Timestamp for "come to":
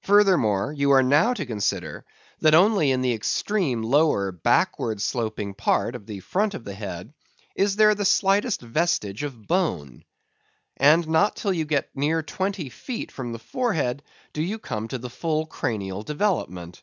14.58-14.96